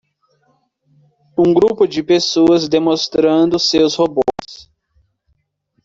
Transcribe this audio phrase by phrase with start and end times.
[1.37, 4.67] Um grupo de pessoas demonstrando seus robôs.